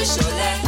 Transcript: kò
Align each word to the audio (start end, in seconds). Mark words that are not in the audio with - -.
kò 0.00 0.59